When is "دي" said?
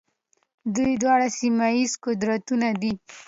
2.81-2.93